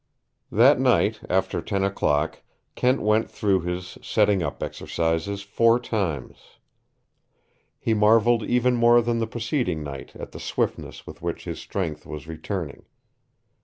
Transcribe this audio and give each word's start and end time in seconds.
That 0.51 0.79
night, 0.79 1.19
after 1.29 1.61
ten 1.61 1.83
o'clock, 1.83 2.41
Kent 2.73 3.03
went 3.03 3.29
through 3.29 3.61
his 3.61 3.99
setting 4.01 4.41
up 4.41 4.63
exercises 4.63 5.43
four 5.43 5.79
times. 5.79 6.57
He 7.77 7.93
marveled 7.93 8.41
even 8.41 8.75
more 8.75 9.03
than 9.03 9.19
the 9.19 9.27
preceding 9.27 9.83
night 9.83 10.15
at 10.15 10.31
the 10.31 10.39
swiftness 10.39 11.05
with 11.05 11.21
which 11.21 11.43
his 11.45 11.59
strength 11.59 12.07
was 12.07 12.27
returning. 12.27 12.85